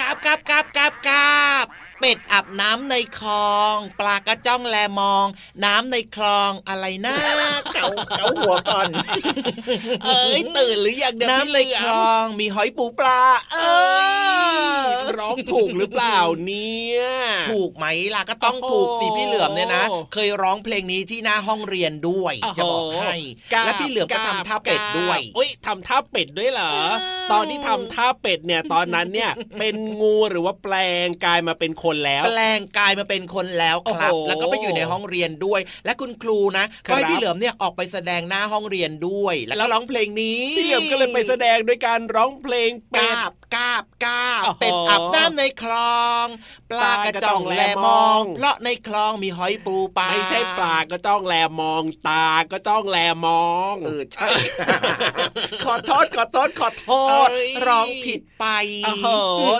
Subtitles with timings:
[0.00, 1.66] กาบกาบกาบกาบกาบ
[1.98, 5.26] เป็ดอาบน้ำในคลอง ปลากระจ้องแลมอง
[5.64, 7.14] น้ำในคลองอะไรนะ
[7.71, 7.88] เกา
[8.18, 8.88] เกาหัวก่อน
[10.04, 13.20] เอ้ยตื่นหรือยังเนี่ยน้ำในพี่เหลืคอลมองมีหอยปูปลา
[13.52, 14.08] เอเอ้อย
[15.18, 17.00] ร้องถูกหรือเปล่าเนี่ย
[17.50, 23.16] ถูกไหมล่ะก็ต้องถูกสิโอ้โหพี่เหลือมเนี่ยนะ เคยร้องเพลงนี้ที่หน้าห้องเรียนด้วยโอ้โหจะบอกให้
[23.52, 26.72] กาบและพี่เหลือมก็ทำท่าเป็ดด้วยกาบอุ้ยทำท่าเป็ดด้วยเหรอ
[27.32, 46.26] ตอนที่ทำท่าเป็ดเนี่ย ตอนนั้นเนี่ยเป็นงูหรือว่าแปลงกายมาเป็นคนแล้ว แปลงกายมาเป็นคนแล้วครับโอ้โหแล้วก็ไปอยู่ในห้องเรียนด้วย และคุณครูนะก็ให้ครับพี่เหลือมเนี่ยออกไปแสดงหน้าห้องเรียนด้วย แล้วก็ร้องเพลงนี้พี่เหลือมก็เลยไปแสดงด้วยการร้องเพลงเป็ดกาบกาบ กาบโอ้โหเป็ดอาบน้ำในคลอง
[46.70, 52.96] ปลากระจ่องแลมองเพราะในคลองมีหอยปูปลาไม่ใช่ปลาก็จ้องแลมองตาก็จ้องแล
[53.26, 54.28] มองเออใช่
[55.64, 56.90] ขอโทษขอโทษขอโท
[57.26, 58.46] ษเอ้ยร้องผิดไป
[58.84, 59.06] โอ้โห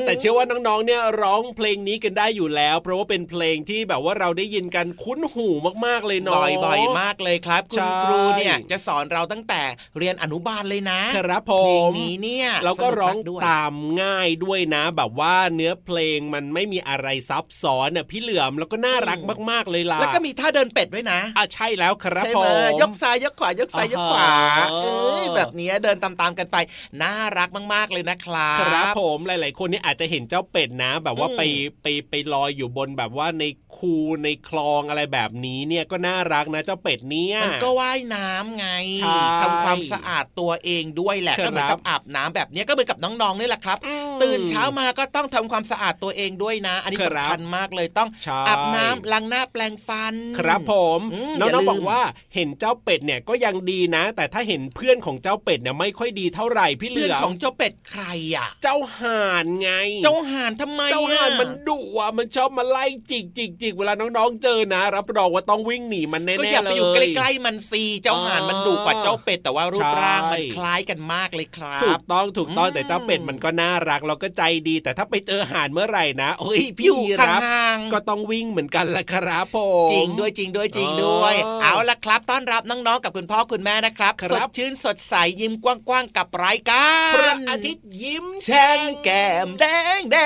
[0.07, 5.49] แต่เชื่อว่าน้องๆเนี่ยร้องเพลงนี้กันได้อยู่แล้ว เพราะว่าเป็นเพลงที่แบบว่าเราได้ยินกันคุ้นหู
[5.87, 9.63] มากๆเลยเนาะบ่อยๆมากเลยครับคุใช่ณครูเนี่ยจะสอนเราตั้งแต่
[9.99, 13.73] เรียนอนุบาลเลยนะครับผเพลงมนี้เนี่ยเราก็สนุร้องมากด้วยตาม
[14.03, 19.19] ง่ายด้วยนะ แบบว่าเนื้อเพลงมันไม่มีอะไรซับซ้อนน่ะพี่เหลือมแล้วก็น่ารัก
[19.51, 24.31] มากๆเลยล่ะแล้วก็มีท่าเดินเป็ดด้วยนะอะใช่แล้วครับใช่ผไหมมยกซ้ายยกขวายกซ้ายยกขวา
[24.73, 26.57] อ๋อเอ้ยแบบเนี้ยเดินตามๆกันไป
[27.03, 31.43] น่ารักมากๆเลยนะครับครับผมหลาย ๆ คนนี่อาจจะเห็นเจ้าเป็ดนะ แบบว่าอืมไป
[31.83, 33.45] ไปไปลอยอยู่บนแบบว่าใน
[33.79, 38.67] คูในคลองอะไรแบบนี้เนี่ยก็น่ารักนะเจ้าเป็ดเนี่ยมันก็ว่ายน้ำไง
[38.99, 52.03] ใช่ทำความสะอาดตัวเองด้วยแหละครับก็เหมือนกับอาบน้ำแบบเนี้ยก็เหมือนกับน้องๆนี่แหละครับอืมตื่นเช้ามาก็ต้องทำความสะอาดตัวเองด้วยนะ อันนี้ครับสำคัญมากเลยต้องใช่อาบน้ำล้างหน้าแปรงฟัน ครับผมอืมน้อย่าองลืมๆบอกว่า
[52.35, 58.05] เห็นเจ้าเป็ดเนี่ยก็ยังดีนะ แต่ถ้าเห็นเพื่อนของเจ้าเป็ดเนี่ยไม่ค่อยดีเท่าไหร่พี่เหลืเพื่อนอมของเจ้าเป็ดใคร
[58.37, 59.71] อะ เจ้าห่านไง
[60.05, 79.57] เจ้าห่านทำไมเจ้าห่านอะมันดุอะมันชอบมาไล่จิกจิกจิกเวลาน้องๆเจอนะ รับรองว่าต้องวิ่งหนีมันแน่ๆก็เลยอย่าไปอยู่ใกล้ๆมันซีเจ้าห่านมันดุกว่าเจ้าเป็ดแต่ว่ารูปใช่ร่างมันคล้ายกันมากเลยครัถูบกต้องถูกต้องอืมแต่เจ้าเป็ดมันก็น่ารักแล้วก็ใจดี แต่ถ้าไปเจอห่านเมื่อไหร่นะโอ้ยอพี่ยู่รับห่างๆก็ต้องวิ่งเหมือนกันละครับผ
[79.89, 89.65] มจริงด้วยจริงด้วยจริงด้วยอ๋อเอาละครับ ต้อนรับน้องๆกับคุณพ่อคุณแม่นะครับคสรัดบชื่นสดใสยิ้มกว้างๆกับรายการพระอาทิตย์ยิ้มแช่งแก้มแด
[89.99, 90.17] งแด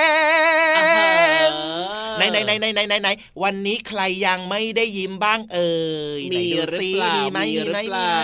[0.75, 1.07] อ่าฮะ
[1.49, 3.09] ง ไหนไหนไหนไหนไหนไหนไหน
[3.43, 5.75] วันนี้ใครยังไม่ได้ยิ้มบ้างเอ่
[6.19, 8.23] ยไหนมีดูหรือซิเปล่ามีไหมมีมีหรืไหมอเปมีล่าไหม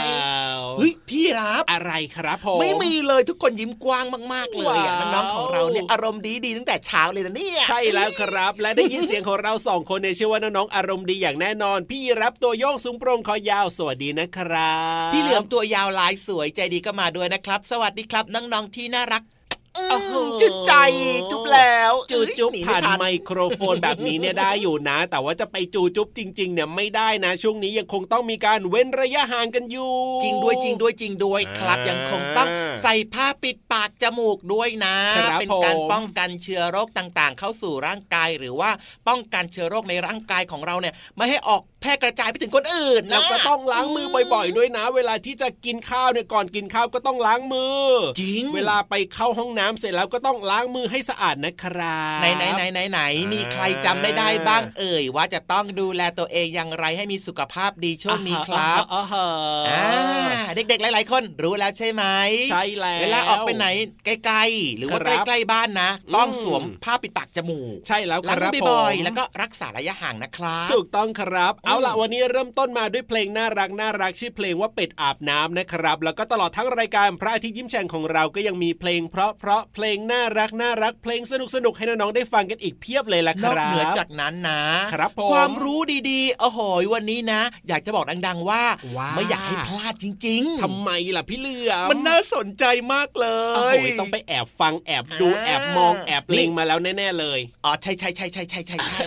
[0.78, 14.78] เฮ้ยพี่รับอะไรครับผมไม่มีเลยทุกคนยิ้มกว้างมาก ๆ เลยอะว้าวน้องๆของเราเนี่ยอารมณ์ดีดีๆตั้งแต่เช้าเลยนะเนี่ยใช่แล้วครับ และได้ยินเสียงของเราสองคนในเชื่อว่าน้องๆอารมณ์ดีอย่างแน่นอน พี่รับตัวโยงสูงโปร่งคอยาวสวัสดีนะครั
[15.08, 19.43] บ พี่เหลือมตัวยาวลายสวยใจดีก็มาด้วยนะครับ สวัสดีครับน้องๆที่น่ารักโอ้โห
[20.42, 20.74] จุดใจ
[21.32, 29.92] จุ๊บแล้วจูจุ๊บเอ้ยหผ่านทัไมโครโฟนแบบนี้เนี่ยได้อยู่นะ แต่ว่าจะไปจูจุ๊บจริง ๆ เนี่ยไม่ได้นะ ช่วงนี้ยังคงต้องมีการเว้นระยะห่างกันอยู่
[30.24, 32.48] จริงด้วยจริงด้วยจริงด้วยครับอ่ายัยังคงต้อง
[32.84, 38.70] ใส่ผ้าปิดปากจมูกด้วยนะครับเป็นการผมป้องกันเชื้อโรคต่างๆ เข้าสู่ร่างกายหรือว่า
[39.08, 47.84] ป้องกันเชื้อโรคในร่างกายของเราเนี่ยไม่ให้ออก แพร่กระจายไปถึงคนอื่นนะแล้วก็ต้องล้างมือบ่อย ๆ ด้วยนะ เวลาที่จะกินข้าวเนี่ยก่อนกินข้าวก็ต้องล้างมือ
[48.22, 53.02] จริงเวลาไปเข้าห้องน้ำเสร็จแล้วก็ต้องล้างมือให้สะอาดนะครับไหนไหนไหนไหนไหน
[53.34, 59.28] มีใครจำไม่ได้บ้างเอ่ยว่าจะต้องดูแลตัวเองอย่างไรให้มีสุขภาพดีช่วงนี้ครับอ่าฮะ
[59.70, 62.04] อ่าเด็กๆหลาย ๆ คนรู้แล้วใช่ไหม
[62.52, 63.68] ใช่แล้วเวลาออกไปไหน
[64.06, 84.62] ใกล้ๆหรือว่าครับใกล้ๆบ้านนะ ต้องอืมสวมผ้าปิดปากจมูก ใช่แล้วคล้างรับมือผมบ่อยๆแล้วก็รักษาระยะห่างนะครับถูกต้องครับเอาล่ะอืมวันนี้เริ่มต้นมาด้วยเพลงน่ารักน่ารักชื่อเพลงว่าเป็ดอาบน้ำนะครับ แล้วก็ตลอดทั้งรายการพระอาทิตย์ยิ้มแฉ่งของเราก็ยังมีเพลง เพราะเพราะๆเพลงน่ารักน่ารักเพลงสนุกสนุกๆให้น้องๆได้ฟังกันอีกเพียบเลยละคนอกรับเหนือจากนั้นนะ
[84.94, 85.80] ครับผมความรู้
[86.10, 86.60] ดีๆโอ้โห
[86.94, 88.64] วันนี้นะ อยากจะบอกดังๆว่า
[88.98, 93.28] ว่าไม่อยากให้พลาดจริงทำไมล่ะพี่เหลือมมันน่าสนใจมากเล
[93.58, 98.98] โอ้ยโหต้องไปแอบฟังแอบดูอ่าแอบมองแอบเล็งมาแล้วแน่ๆเลยอ๋อใช่ใช่ใช่ใช่ใช่ใช่ใช่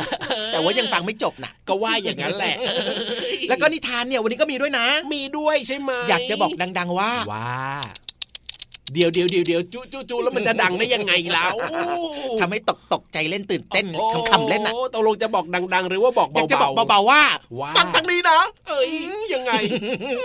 [0.52, 2.54] แต่ว่ายังฟังไม่จบนะก็ว่าอย่างนั้นแหละ
[3.48, 7.50] แล้วก็นิทานเนี่ยวันนี้ก็มีด้วยนะ มีด้วยใช่ไหมอยากจะบอกดัง ๆว่าว่า
[8.94, 11.54] เดี๋ยวเดี๋ยวเดี๋ยวเดี๋ยวจูจูจูแล้วมันจะดังได้ยังไงแล้ว
[12.40, 17.22] ทำให้ตกตกใจเล่นตื่นเต้นโอ้คำๆเล่นน่ะตกลงจะบอกดัง ๆ หรือว่าบอกอยากจะเบาบอกเบาๆว่า
[17.60, 18.90] ว่าฟังทางนี้นะๆเอ้ย
[19.34, 19.52] ยังไง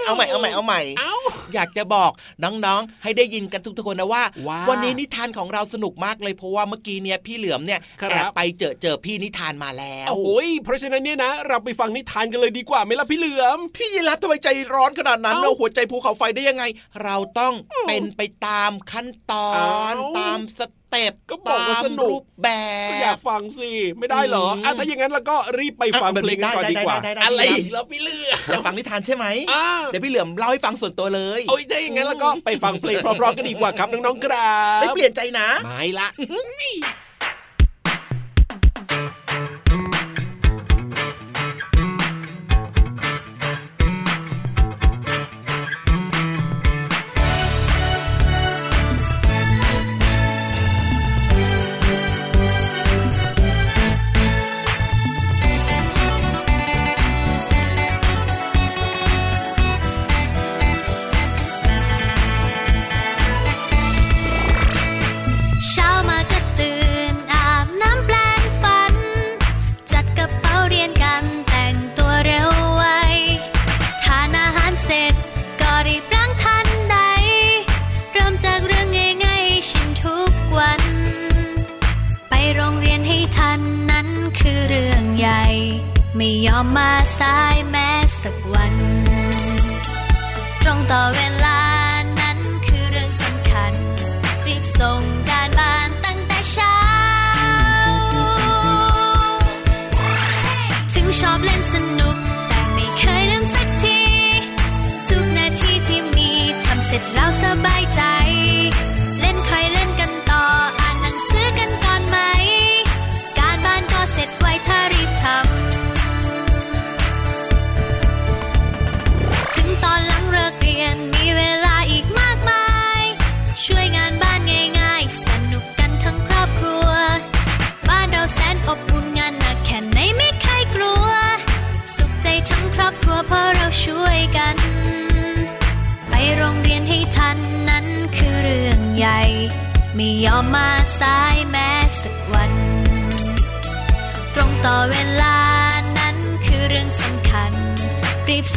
[0.05, 1.13] เอาใหม่เอาใหม่เอาใหม่เอ้า
[1.53, 2.11] อยากจะบอก
[2.43, 16.63] น้องๆ ให้ได้ยินกันทุกๆคนนะว่าว่า วันนี้นิทานของเราสนุกมากเลยเพราะว่าเมื่อกี้เนี่ยพี่เหลือมเนี่ยครับแอบไปเจอเจอพี่นิทานมาแล้วโอ้ยเพราะฉะนั้นเนี่ยนะเราไปฟังนิทานกันเลยดีกว่าไหมล่ะพี่เหลือม พี่ยีรับทำไมใจร้อนขนาดนั้นเอ้าเราหัวใจภูเขาไฟได้ยังไง
[17.03, 17.53] เราต้อง
[17.87, 18.50] เป็นไปตาม
[18.91, 19.51] ขั้นตอ
[19.91, 22.47] นเอ้าตามสเต็ปก็บอกว่าตามสนุกรูปแบ
[22.89, 36.07] ก็อยากบฟังสิไม่ได้เหรออืมอะถ้าอย่างนั้นเราก็รีบไปฟังอะแบบเพลงกันก่อนได้ดีกว่าได้ได้ได้อะไรได้อีกแล้วพี่เหลือมอยากฟังนิทานใช่ไหมอ่าเดี๋ยวพี่เหลือมเล่าให้ฟังส่วนตัวเลยโอ้ยถ้าอย่างนั้นแล้วก็ไปฟังเพลงเพราะๆกันดีกว่าครับน้องๆครับไม่เปลี่ยนใจนะไม่ละ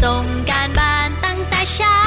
[0.05, 2.01] ส่งการบ้านตั้งแต่เช้า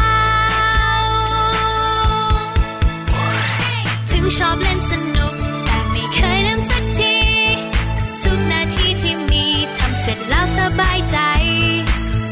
[4.11, 5.35] ถึงชอบเล่นสนุก
[5.65, 7.17] แต่ไม่เคยลืมสักที
[8.23, 9.45] ทุกนาทีที่มี
[9.77, 11.17] ทำเสร็จแล้วสบายใจ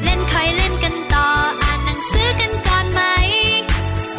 [0.04, 1.30] เล่นค่อยเล่นกันต่อ
[1.62, 3.02] อ่านหนังสือกันก่อนไหม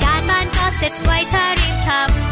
[0.02, 2.25] การบ้านก็เสร็จไวถ้ารีบทำ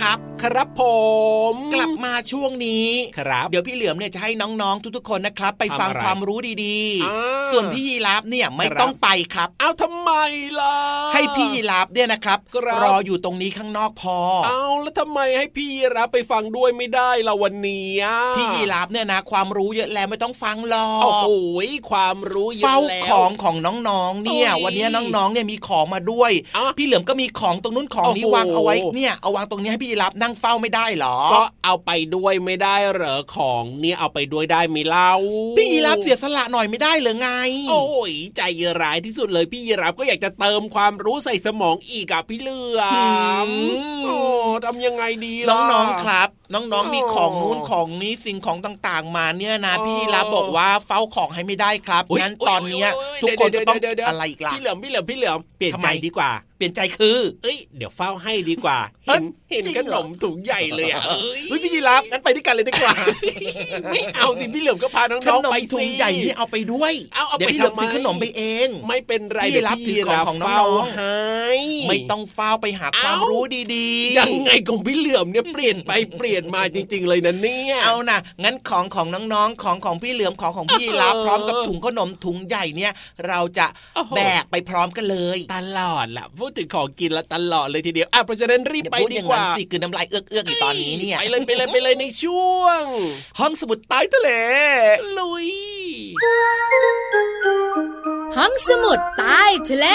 [0.00, 0.82] ครับ ครับผ
[1.52, 10.10] ม กลับมาช่วงนี้ครับเดี๋ยวพี่เหลือมเนี่ยจะให้น้องๆทุกๆคนนะครับ ไปฟังทำอะไรความรู้ดีอ่าๆส่วนพี่ยีราฟเนี่ยไม่ครับต้องไปครับ เอาทำไม
[10.60, 10.76] ล่ะ
[11.14, 21.28] ให้พี่ยีราฟเนี่ยนะครับครับรออยู่ตรงนี้ข้างนอกพอ เอาแล้วทำไมให้พี่รับไปฟังด้วยไม่ได้ล่ะวันนี้อะพี่ยีราฟเนี่ยนะ ความรู้เยอะแล้วไม่ต้องฟังหรอโอ้กโห
[21.90, 23.56] ความรู้เยอะเฝ้าแล้วของของ
[23.88, 35.12] น้องๆเนี่ยโอ้ยวันนี้น้องๆเนี่ยมีของมาด้วยอะพี่เหลือมก็มีของตรงนู้นของนี้โอ้โหวางเอาไว้เนี่ยเอาวางตรงนี้ให้พี่ยีรับนั่งเฝ้าไม่ได้หรอ ก็เอาไปด้วยไม่ได้เหรอของเนี่ยเอาไปด้วยได้ไหมเล่า
[35.56, 37.28] พี่ยีรับเสียสละหน่อยไม่ได้เหรือไง
[37.70, 38.42] โอ้ยใจ
[38.80, 42.82] ร้ายที่สุดเลยพี่ยีรับก็อยากจะเติมความรู้ใส่สมองอีกอะพี่เหลือ
[43.46, 44.16] มอืมโอ้
[44.64, 58.78] ทำยังไงดีล่ะน้องๆครับ น้องอ๋อๆมีของนู้นของนี้สิ่งของต่างๆ มาเนี่ยนะอ๋อพี่ยีรับบอกว่าเฝ้าของให้ไม่ได้ครับอุ๊ยงั้นตอนเนี้ยอุ๊ยทุกคนเดี๋จะยวต้องเดี๋ยวเดี๋ยวอะไรอีกล่ะพี่เหลือมพี่เหลือมพี่เหลือมเปลี่ยนทำใจไมดีกว่าเปลี่ยนใจคือเอ้ยเดี๋ยวเฝ้าให้ดีกว่า
[59.08, 62.94] เอ้เห็ยนเห็นจริงขเหรนอมถุงใหญ่เลยอะเอ้ยเฮ้ยพี่ยีรับงั้นไปด้วยกันเลยดีกว่า
[63.92, 70.64] ไม่เอาสิพี่เหลือมก็พาน้ของนๆมไปถุสิงใหญ่นี่เอาไปด้วยเอาเอาเดี๋ยวไปพี่เหลือมทำไมถือขนมไปเอง ไม่เป็นไรพี่เดี๋ยวรับพี่ถือของของน้องๆเฝ้า
[70.96, 71.18] ให้
[71.88, 73.44] ไม่ต้องเฝ้าไปหาความเอ้ารู้
[73.74, 82.92] ดีๆยังไงของพี่เหลือมเนี่ยเปลี่ยนไปเปลี่ยนมาจริง ๆ เลยนะเนี่ยเอานะงั้นของของน้องๆของของพี่เหลือมของของพี่รับเออพร้อมกับถุงขนมถุงใหญ่เนี่ย
[83.28, 92.82] เราจะโอ้โหแบกไปพร้อมกันเลยตลอดล่ะพูดถึงของกินแล้วตลอดเลยทีเดียวอะเพราะฉะนั้นรีบอย่าไปพูดดีอย่างกนั้นว่าสิคือน้ำลายเอื้อกๆอยู่ตอนนี้เนี่ยไปเลยไปเลยไปเลยในช่วง
[93.38, 94.30] ห้องสมุดใต้ทะเล
[95.18, 95.48] ลุย
[98.36, 99.86] ห้องสมุดใต้ทะเล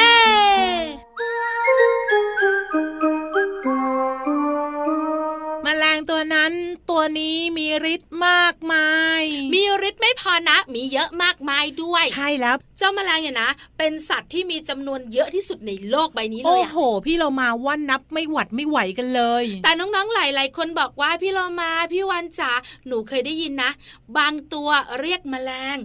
[6.33, 6.51] นั้น
[6.89, 9.21] ตัวนี้มีฤทธิ์มากมาย
[9.53, 22.51] มีฤทธิ์ไม่พอนะ มีเยอะมากมายด้วย ใช่แล้ว เจ้าแมลงเนี่ยนะ เป็นสัตว์ที่มีจำนวนเยอะที่สุดในโลกใบนี้เลโอ้ยอะโห พี่เรามาว่านับไม่หวัดไม่ไหวกันเลย แต่น้องๆหลายๆคนบอกว่าพี่โลมาพี่วันจ๋า
[22.87, 23.71] หนูเคยได้ยินนะ
[24.17, 24.69] บางตัว
[25.01, 25.77] เรียกแมลง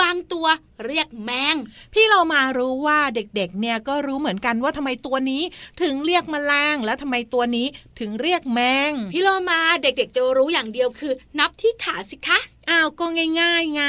[0.00, 0.46] บางตัว
[0.86, 1.56] เรียกแมง
[1.92, 5.42] พี่เรามารู้ว่าเด็กๆ เนี่ยก็รู้เหมือนกันว่าทำไมตัวนี้
[5.82, 7.66] ถึงเรียกแมลงแล้วทำไมตัวนี้
[8.00, 8.60] ถึงเรียกแม
[8.90, 12.38] ง พี่โลมาเด็กๆจะรู้อย่างเดียวคือ นับที่ขาสิคะ
[12.70, 13.06] อ้าวก็
[13.40, 13.84] ง่ายๆไง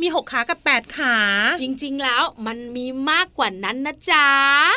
[0.00, 1.16] มีหกขากับแปดขา
[1.60, 4.28] จริงๆแล้วมันมีมากกว่านั้นนะจ๊ะ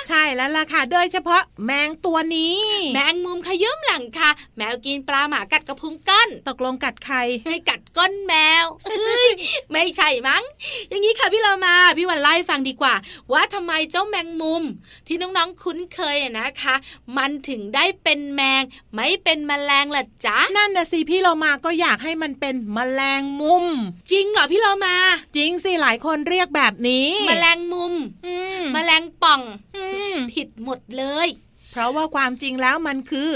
[0.09, 2.59] ใช่แล้วล่ะค่ะ โดยเฉพาะแมงตัวนี้
[2.93, 8.33] แมงมุมขยืมหลังค่ะ แมวกินปลาหมากัดกระพุ้งก้อนตกลงกัดใครให้กัดก้นแม
[8.63, 9.29] วเฮ้ย
[9.71, 10.43] ไม่ใช่มั้ง
[10.89, 12.95] อย่างนี้ค่ะพี่เรามา พี่วันไล่าให้ฟังดีกว่า
[13.31, 14.63] ว่าทำไมเจ้าแมงมุม
[15.07, 16.75] ที่น้องๆคุ้นเคยอะนะคะ
[17.17, 18.63] มันถึงได้เป็นแมง
[18.95, 23.65] ไม่เป็นแมลงล่ะจ๊ะ นั่นนะสิพี่เรามาก็อยากให้มันเป็นแมลงมุม
[24.11, 24.95] จริงเหรอพี่เรามา
[25.37, 27.93] จริงสิหลายคนเรียกแบบนี้แมลงมุม
[28.25, 29.41] อืมแมลงป่อง
[29.77, 31.29] อืมผิดหมดเลย
[31.71, 33.29] เพราะว่าความจริงแล้วมันคือ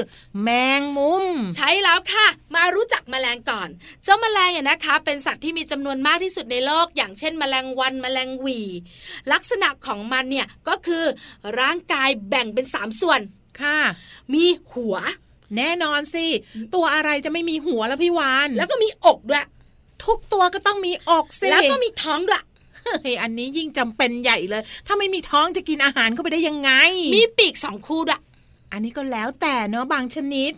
[0.44, 1.26] แมงมุม
[1.56, 3.70] ใช่แล้วค่ะ มารู้จักแมลงก่อน
[4.04, 8.60] เจ้าแมลงเนี่ยนะคะ เป็นสัตว์ที่มีจำนวนมากที่สุดในโลก อย่างเช่น แมลงวันแมลงหวี
[9.32, 11.04] ลักษณะของมันเนี่ยก็คือ
[11.60, 13.22] ร่างกายแบ่งเป็นสามส่วน
[13.62, 13.78] ค่ะ
[14.34, 14.96] มีหัว
[15.58, 16.26] แน่นอนสิ
[16.76, 19.46] ตัวอะไรจะไม่มีหัวแล้วพี่วาน แล้วก็มีอกด้วย
[20.06, 22.44] ทุกตัวก็ต้องมีอกสิแล้วก็มีท้องด้วย
[23.02, 26.72] เฮ้ยอันนี้ยิ่งจำเป็นใหญ่เลย ถ้าไม่มีท้องจะกินอาหารเข้าไปได้ยังไง
[27.16, 28.22] มีปีกสองคู่ด้วย
[28.72, 30.52] อันนี้ก็แล้วแต่เนาะบางชนิด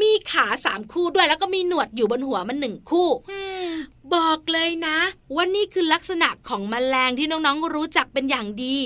[0.00, 3.08] มีขาสามคู่ด้วยแล้วก็มีหนวดอยู่บนหัวมันหนึ่งคู่
[4.14, 4.98] บอกเลยนะ
[5.34, 8.78] ว่านี่คือลักษณะของแมลงที่น้องๆรู้จักเป็นอย่างดี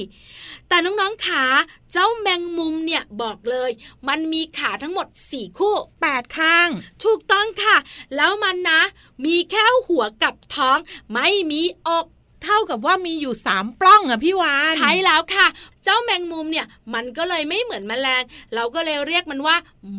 [0.68, 1.44] แต่น้องๆขา
[1.92, 3.70] เจ้าแมงมุมเนี่ยบอกเลย
[4.08, 6.68] มันมีขาทั้งหมดสี่คู่แปดข้าง
[7.04, 7.76] ถูกต้องค่ะ
[8.16, 8.80] แล้วมันนะ
[9.25, 10.78] มีแค่หัวกับท้อง
[11.12, 12.06] ไม่มีอก
[12.44, 15.46] เท่ากับว่ามีอยู่สามปล้องอะพี่วาน ใช่แล้วค่ะ
[15.84, 18.22] เจ้าแมงมุมเนี่ยมันก็เลยไม่เหมือนแมลง
[18.54, 19.56] เราก็เลยเรียกมันว่า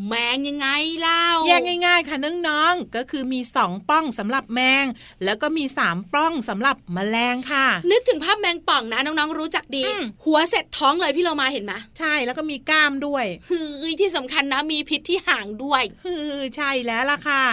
[0.08, 0.68] แมงยังไง
[1.02, 4.86] เล่าแยกง่าย ๆ ค่ะน้องๆก็คือมีสองปล้องสำหรับแมง
[5.24, 17.44] แล้วก็มีสามปล้องสำหรับแมลงค่ะ นึกถึงภาพแมงป่องนะน้องๆรู้จักดีอืมหัวเสร็จท้องเลยพี่เรามาเห็นไหมใช่แล้วก็มีกล้ามด้วยเฮ้ยที่สำคัญนะมีพิษที่ห่างด้วยฮือใช่แล้วล่ะค่ะ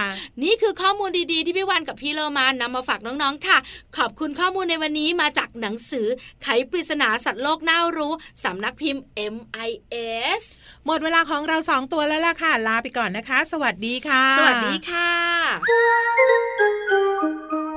[0.42, 3.58] นี่คือข้อมูลดีๆ ที่พี่วันกับพี่เลอมานำมาฝากน้องๆค่ะ
[3.97, 6.06] ขอบคุณข้อมูลในวันนี้มาจากหนังสือ
[6.42, 8.12] ไขปริศนาสัตว์โลกน่ารู้
[8.44, 10.42] สำนักพิมพ์ MIS
[10.87, 15.10] หมดเวลาของเราสองตัวแล้วล่ะค่ะ ลาไปก่อนนะคะ สวัสดีค่ะ สวัสดีค่ะ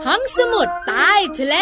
[0.06, 1.56] ห้องสมุดใต้ทะเล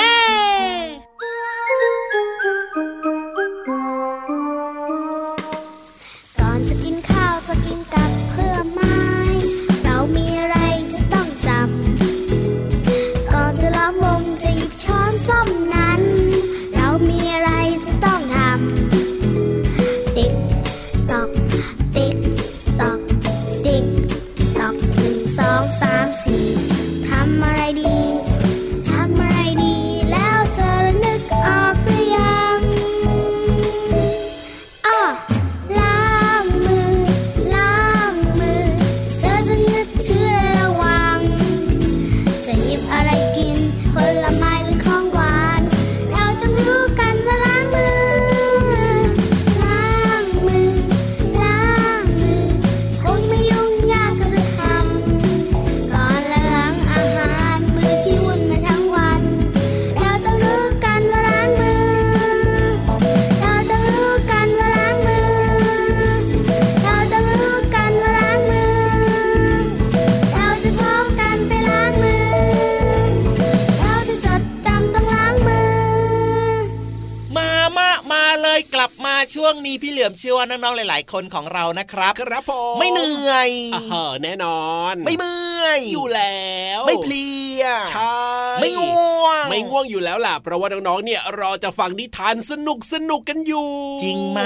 [80.10, 83.50] มเชื่อว่าน้องๆหลาย ๆ คนของเรานะครับ ครับผมไม่เหนื่อย
[83.92, 84.64] เออแน่นอ
[84.94, 86.50] น ไม่เมื่อยอยู่แล้
[86.80, 87.26] ว ไม่เพลี
[87.62, 88.20] ยใช่
[88.62, 93.70] ไม่ง่วง ไม่ง่วงอยู่แล้วล่ะเพราะว่าน้องๆเนี่ยรอจะฟังนิทานสนุกสนุกกันอยู่
[94.04, 94.42] จริงไหม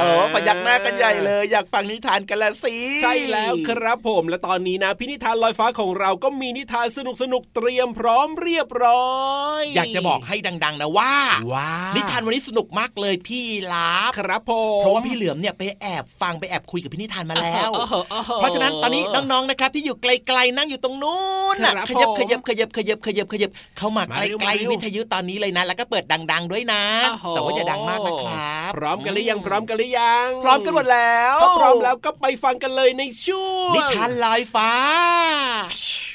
[0.00, 9.12] อ่าเออพยักหน้ากันใหญ่เลย อยากฟังนิทานกันละสิใช่แล้วครับผมและตอนนี้นะพินิทานลอยฟ้าของเราก็มีนิทานสนุกสนุกๆเตรียมพร้อมเรียบร้อ
[9.60, 11.14] ย อยากจะบอกให้ดัง ๆ นะว่า
[11.52, 21.20] ว้านินิทานวันนี้สนุกมากเลยพี่ลาบครับผมเพราะว่าพี่เหลือมเนี่ยไปแอบฟังไปแอบคุยกับพี่นิทานมาแล้วออออออเพราะฉะนั้นตอนนี้น้องๆนะครับที่อยู่ไกลๆนั่งอยู่ตรงนู้
[21.54, 34.70] นน่ะครับขยับผมขยับขยับขยับขยับขยับเข้ามามาเร็วใกล้มาเร็วๆวิทยุตอนนี้เลยนะ แล้วก็เปิดดัง ๆ ด้วยนะโอ้โหแต่ว่าอย่าดังมากนะครับพร้อมกันหรือยังพร้อมกันหรือยัง พร้อมกันหมดแล้วถ้าพร้อมแล้วก็ไปฟังกันเลยในช่วงนิทานลอยฟ้า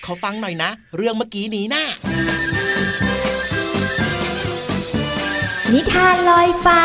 [0.06, 1.84] ขอฟังหน่อยนะ เรื่องเมื่อกี้นี้นะ
[5.74, 6.82] นิทานลอยฟ้า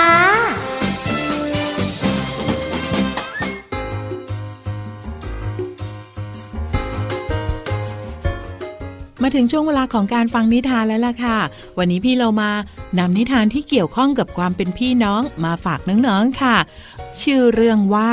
[9.23, 11.39] มาถึงช่วงเวลาของการฟังนิทานแล้วล่ะค่ะ
[11.79, 12.51] วันนี้พี่เรามา
[12.99, 16.57] นำนิทานที่เกี่ยวข้องกับความเป็นพี่น้องมาฝากน้องๆค่ะ
[17.23, 18.13] ชื่อเรื่องว่า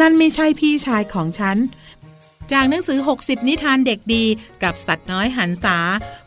[0.00, 1.56] นั่นไม่ใช่พี่ชายของฉัน
[2.52, 4.24] จากหนังสือ 60 นิทานเด็กดี
[4.62, 5.78] กับสัตว์น้อยหันษา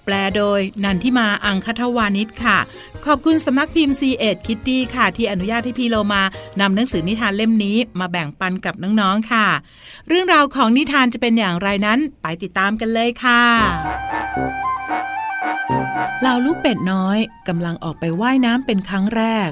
[0.06, 2.58] แปลโดยนันทิมาอังคทวานิชค่ะ
[3.06, 6.24] ขอบคุณสำนักพิมพ์ C ีเอ็ดคิตตี้ค่ะ ที่อนุญาตให้พี่โลมา
[6.60, 9.48] นำหนังสือนิทานเล่มนี้มาแบ่งปันกับน้องๆค่ะ
[10.08, 13.44] เรื่องราวของนิทานจะเป็นอย่างไรนั้นไปติดตามกันเลยค่ะ
[16.22, 19.50] เหล่าลูกเป็ดน้อยกำลังออกไปว่ายน้ำเป็นครั้งแรก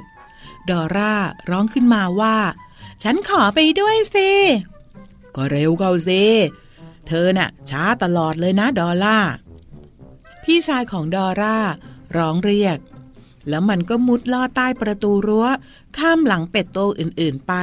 [0.69, 1.13] ดอร่า
[1.49, 2.35] ร้องขึ้นมาว่า
[3.03, 4.29] ฉันขอไปด้วยสิ
[5.41, 6.23] ก็เร็วเข้าสิ
[7.07, 9.19] เธอน่ะ ช้าตลอดเลยนะดอล่า
[10.43, 11.57] พี่ชายของดอร่า
[12.17, 12.77] ร้องเรียก
[13.49, 15.47] แล้วมันก็มุดลอดใต้ประตูรั้ว
[15.97, 17.53] ข้ามหลังเป็ดโตวอื่นๆไป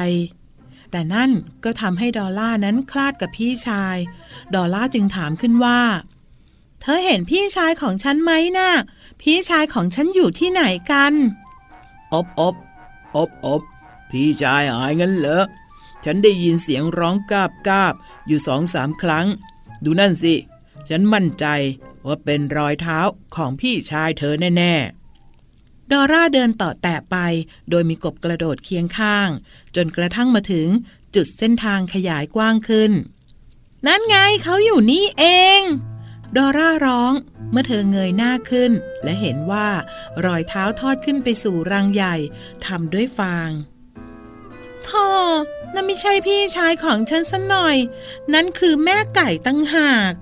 [0.91, 1.31] แต่นั่น
[1.65, 3.97] ก็ทำให้ดอลล่านั้นคลาดกับพี่ชาย
[4.55, 5.81] ดอลล่าจึงถามขึ้นว่า
[6.81, 8.71] เธอเห็นพี่ชายของฉันไหมนะ่ะ
[9.23, 11.13] พี่ชายของฉันอยู่ที่ไหนกัน
[12.13, 12.55] อบอบ
[13.17, 13.63] อบอบ
[14.11, 15.45] พี่ชายหายงั้นเหรอ
[16.05, 17.95] ฉันได้ยินเสียงร้องกาบกาบ
[18.27, 19.27] อยู่สองสามครั้ง
[19.85, 20.35] ดูนั่นสิ
[20.89, 21.47] ฉันมั่นใจ
[22.07, 22.99] ว่าเป็นรอยเท้า
[23.35, 24.75] ของพี่ชายเธอแน่
[25.91, 27.17] ดอร่าเดินต่อแตะไป
[27.71, 29.29] โดยมีกบกระโดดเคียงข้าง
[29.77, 30.69] จนกระทั่งมาถึง
[31.15, 32.93] จุดเส้นทางขยายกว้างขึ้น
[33.87, 35.25] นั่นไงเขาอยู่นี่เอ
[35.59, 35.61] ง
[36.37, 37.13] ดอร่าร้อง
[37.51, 38.73] เมื่อเธอเงยหน้าขึ้น
[39.05, 39.69] และเห็นว่า
[40.25, 42.17] รอยเท้าทอดขึ้นไปสู่รังใหญ่
[42.67, 43.51] ทำด้วยฟาง
[44.89, 45.09] ท่อ
[45.75, 47.77] นั่นไม่ใช่พี่ชายของฉันสัหน่อย
[48.35, 50.13] นั่นคือแม่ไก่ตั้งหาก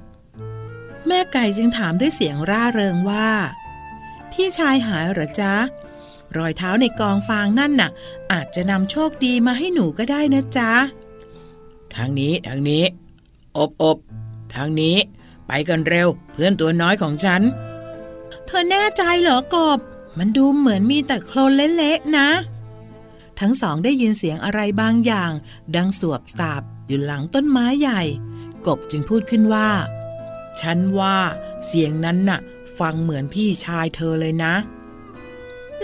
[1.07, 3.31] แม่ไก่จึงถามด้วยเสียงร่าเริงว่า
[4.33, 5.55] พี่ชายหายเหรอจ๊ะ
[6.37, 7.91] รอยเท้าในกองฟางนั่นน่ะ
[8.33, 10.73] อาจจะนำโชคดีมาให้หนูก็ได้นะจ๊ะ
[11.95, 12.85] ทางนี้ทางนี้
[13.57, 13.99] อบอบ
[14.55, 14.97] ทางนี้
[15.47, 17.43] ไปกันเร็ว เพื่อนตัวน้อยของฉัน
[18.47, 19.79] เธอแน่ใจเหรอกบ
[20.19, 22.29] มันดูเหมือนมีแต่โคลนเละๆนะ
[23.41, 25.33] ทั้งสองได้ยินเสียงอะไรบางอย่าง
[25.77, 28.03] ดังสวบสาบอยู่หลังต้นไม้ใหญ่
[28.67, 29.69] กบจึงพูดขึ้นว่า
[30.61, 31.19] ฉันว่า
[31.67, 32.41] เสียงนั้นน่ะ
[32.79, 34.55] ฟังเหมือนพี่ชายเธอเลยนะ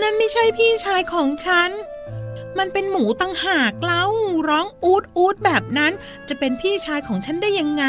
[0.01, 1.71] นั่นไม่ใช่พี่ชายของฉัน
[2.57, 4.03] มันเป็นหมูตั้งหากเล่า
[4.47, 5.93] ร้องอูดอูดแบบนั้น
[6.27, 7.85] จะเป็นพี่ชายของฉันได้ยังไง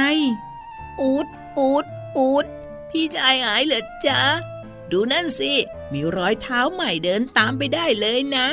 [1.01, 1.27] อูด
[1.59, 1.85] อูด
[2.17, 2.45] อูด
[2.91, 4.21] พี่ชายหายเหรอจ๊ะ
[4.91, 5.53] ดูนั่นสิ
[5.93, 8.47] มีรอยเท้าใหม่เดินตามไปได้เลยนะ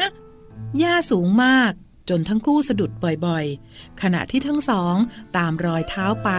[0.80, 1.72] หญ้าสูงมาก
[2.10, 2.92] จนทั้งคู่สะดุด
[3.26, 4.96] บ่อยๆ ขณะที่ทั้งสอง
[5.38, 6.30] ตามรอยเท้าไป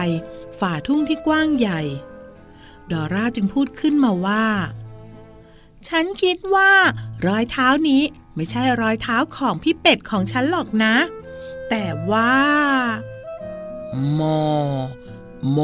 [0.59, 1.81] ฝ่าทุ่งที่กว้างใหญ่
[2.91, 4.45] ดอร่าจึงพูดขึ้นมาว่า
[5.87, 6.71] ฉันคิดว่า
[7.27, 8.01] รอยเท้านี้
[8.35, 10.95] ไม่ใช่รอยเท้าของพี่เป็ดของฉันหรอกนะ
[11.69, 12.33] แต่ว่า
[14.13, 14.21] โม
[15.51, 15.59] โม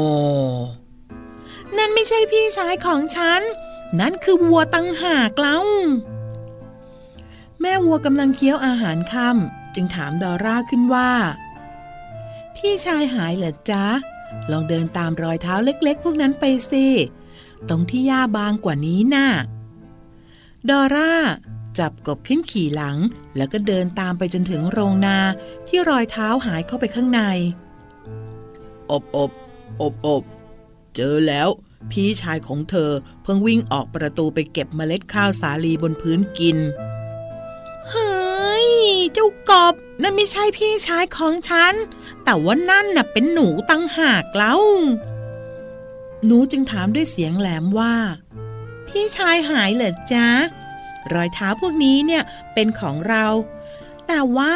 [1.76, 3.40] นั่นไม่ใช่พี่ชายของฉัน
[4.00, 5.58] นั่นคือวัวตั้งหากเล่า
[7.60, 11.10] แม่วัวกำลังเคี้ยวอาหารค่ำจึงถามดอร่าขึ้นว่า
[12.56, 13.84] พี่ชายหายเหรอจ๊ะ
[14.50, 16.86] ลองเดินตามรอยเท้าเล็กๆ พวกนั้นไปสิ
[17.68, 19.28] ตรงที่หญ้าบางกว่านี้น่ะ
[20.68, 21.14] ดอร่า
[21.78, 22.96] จับกบขึ้นขี่หลัง
[23.36, 25.18] แล้วก็เดินตามไปจนถึงโรงนา
[25.68, 27.20] ที่รอยเท้าหายเข้าไปข้างใน
[28.90, 29.30] อบอบ
[29.80, 30.22] อบอบ
[30.94, 31.48] เจอแล้ว
[31.90, 32.90] พี่ชายของเธอ
[33.22, 36.56] เพิ่งวิ่งออกประตูไปเก็บเมล็ดข้าวสาลีบนพื้นกิน
[39.14, 41.74] เจ้ากบนั่นไม่ใช่พี่ชายของฉัน
[42.24, 44.54] แต่ว่านั่นน่ะเป็นหนูตั้งหากเล่า
[46.26, 47.94] หนูจึงถามด้วยเสียงแหลมว่า
[48.86, 50.28] พี่ชายหายเหรอจ๊ะ
[51.12, 52.22] รอยเท้าพวกนี้เนี่ย
[52.54, 53.26] เป็นของเรา
[54.06, 54.54] แต่ว่า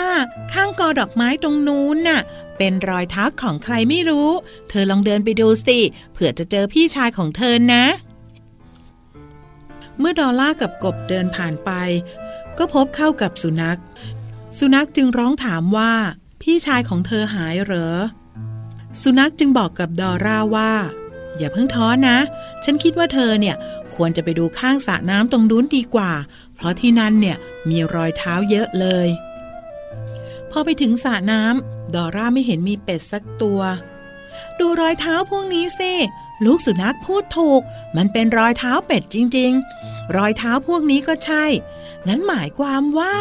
[0.52, 2.20] ข้างกอดอกไม้ตรงนู้นน่ะ
[2.58, 4.30] เป็นรอยเท้าของใครไม่รู้
[4.68, 5.78] เธอลองเดินไปดูสิ
[6.12, 7.84] เผื่อจะเจอพี่ชายของเธอนะ
[9.98, 11.70] เมื่อดอลล่ากับกบเดินผ่านไป
[12.58, 13.80] ก็พบเข้ากับสุนัข
[14.58, 15.92] สุนัขจึงร้องถามว่า
[16.42, 17.96] พี่ชายของเธอหายเหรอ
[19.02, 20.72] สุนัขจึงบอกกับดอร่าว่า
[21.38, 22.18] อย่าเพิ่งท้อนะ
[22.64, 23.56] ฉันคิดว่าเธอเนี่ย
[23.94, 26.12] ควรจะไปดูข้างสระน้ำตรงนู้นดีกว่า
[26.54, 27.36] เพราะที่นั่นเนี่ย
[27.68, 29.08] มีรอยเท้าเยอะเลย
[30.50, 33.60] พอไปถึงสระน้ำดอร่าไม่เห็นมีเป็ดสักตัว
[34.58, 35.92] ดูรอยเท้าพวกนี้สิ
[36.44, 37.60] ลูกสุนัขพูดถูก
[37.96, 39.52] มันเป็นรอยเท้าเป็ดจริง
[39.84, 41.44] ๆ รอยเท้าพวกนี้ก็ใช่
[42.08, 43.16] งั้นหมายความว่า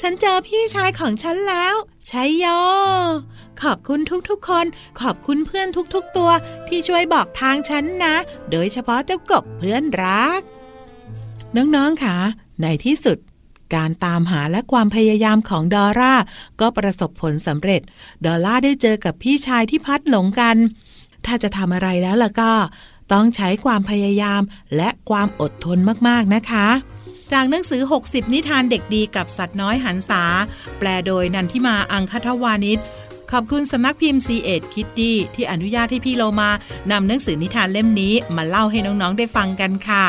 [0.00, 1.74] ฉันเจอพี่ชายของฉันแล้ว
[2.06, 2.60] ใช่ยอ
[3.62, 4.66] ขอบคุณทุกๆคน
[5.00, 6.30] ขอบคุณเพื่อนทุกๆตัว
[6.68, 8.14] ที่ช่วยบอกทางฉันนะ
[8.50, 10.40] โดยเฉพาะเจ้ากบเพื่อนรัก
[11.56, 12.16] น้องๆค่ะ
[12.62, 13.18] ในที่สุด
[13.74, 16.14] การตามหาและความพยายามของดอร่า
[16.60, 17.80] ก็ประสบผลสำเร็จ
[18.24, 20.56] ดอลล่าได้เจอกับพี่ชายที่พัดหลงกัน
[21.26, 22.52] ถ้าจะทำอะไรแล้วล่ะก็
[23.12, 24.42] ต้องใช้ความพยายาม
[24.76, 26.66] และความอดทนมากๆนะคะ
[27.32, 30.22] จากหนังสือ 60 นิทานเด็กดีกับสัตว์น้อยหันษา
[30.78, 32.78] แปลโดยนันทิมาอังคทวานิช
[33.32, 36.50] ขอบคุณสำนักพิมพ์ C ีเอ็ดคิตตี้ที่อนุญาตให้พี่โลมา
[36.90, 40.06] นำหนังสือนิทานเล่มนี้มาเล่าให้น้องๆได้ฟังกันค่ะ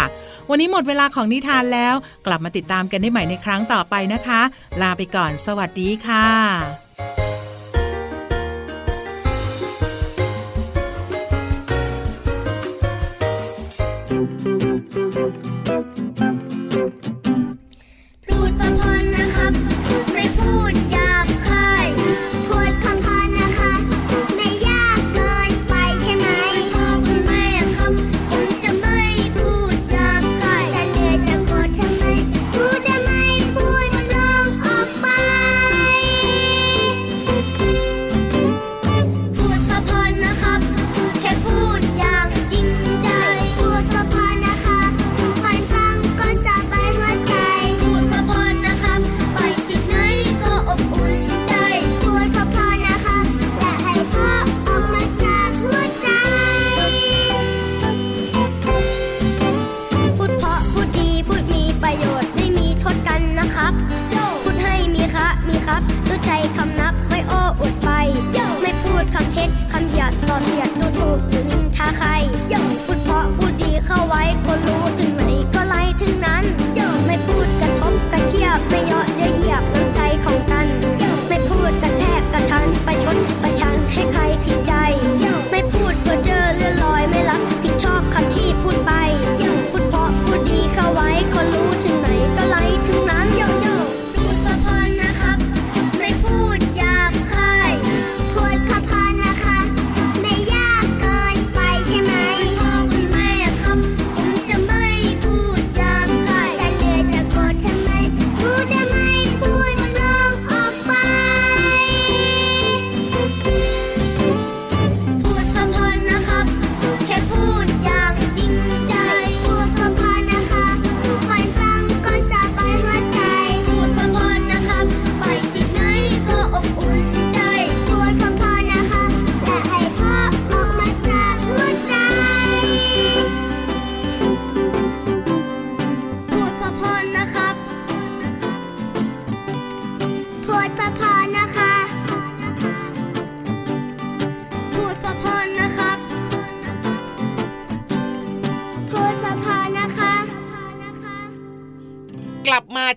[0.49, 4.41] วันนี้หมดเวลาของนิทานแล้ว กลับมาติดตามกันได้ใหม่ในครั้งต่อไปนะคะ
[4.81, 7.30] ลาไปก่อน สวัสดีค่ะ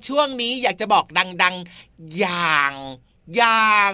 [0.08, 1.06] ช่วงนี้อยากจะบอก
[1.42, 2.72] ดัง ๆ อย่าง
[3.36, 3.92] อย่าง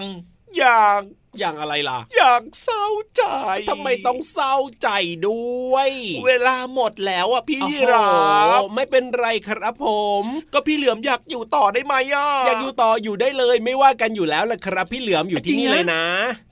[0.57, 0.99] อย่าง
[1.39, 3.23] อย่างอะไรล่ะ อย่างเศร้าใจ
[3.69, 4.89] ทำไมต้องเศร้าใจ
[5.27, 5.89] ด้วย
[6.25, 9.87] เวลาหมดแล้วอะพี่โอ้โหรับไม่เป็นไรครับผ
[10.21, 16.05] ม ก็พี่เหลือมอยากอยู่ต่อได้ไหมอะอยากอยู่ต่ออยู่ได้เลยไม่ว่ากันอยู่แล้วล่ะครับ พี่เหลือมอยู่ที่จริงนี่นะเลยนะ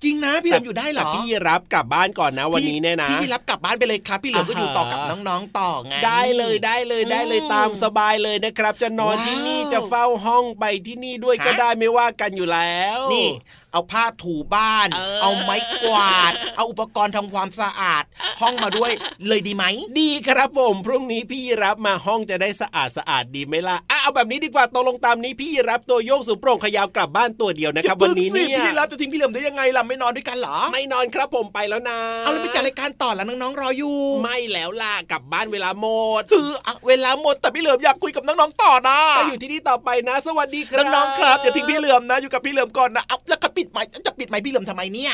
[0.04, 13.30] จริงนะพี่เหลือมอยู่ได้เหรอแต่พี่รับกลับบ้านก่อนนะวันนี้เนี่ยนะพี่รับกลับบ้านไปเลยครับ พี่เหลือมก็อ่าฮะอยู่ต่อกับน้องๆต่อไงได้เลยได้เลยได้เลยอืมตามสบายเลยนะครับ จะนอนว้าวที่นี่จะเฝ้าห้องไปที่นี่ด้วยก็ฮะได้ไม่ว่ากันอยู่แล้ว นี่
[13.72, 18.04] เอาผ้าถูบ้านเออเอาไม้กวาด เอาอุปกรณ์ทำความสะอาด
[18.42, 18.92] ห้องมาด้วย
[19.28, 19.66] เลยดีไหม
[20.00, 35.88] ดีครับผม พรุ่งนี้พี่รับมาห้องจะได้สะอาดสะอาดดีไหมล่ะอะเอาแบบนี้ดีกว่าตกลงตามนี้พี่รับตัวโยกสูงโปร่งขยาวกลับบ้านตัวเดียวนะครับ วันนี้เนี่ยพี่รับจะทิ้งพี่เหลือมได้ยังไงล่ะไม่นอนด้วยกันเหรอ ไม่นอนครับผมไปแล้วนะเอาแล้วไปจัดรายการต่อแล้วน้องๆรออยู่ ไม่แล้วล่ะกลับบ้านเวลาหม
[36.22, 45.14] ดคืออะเวลาหมดแต่พี่เหลือมอยากคุยกับน้องๆต่อนะก็อยู่ที่นี่ต่อไปนะ สวัสดีครับน้องๆครับอย่าทิ้งพี่เหลือมนะ อยู่กับพี่เหลือมก่อนนะเอาแล้วก็ิดไม้จะปิดไม้พี่เหลิมทำไมเนี่ย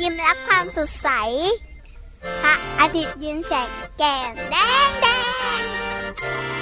[0.00, 1.08] ยิ้มรับความสดใส
[2.42, 3.68] พระอาทิตย์ยิ้มแฉก
[3.98, 4.56] แก้มแด
[4.88, 5.06] งแด
[5.58, 6.59] ง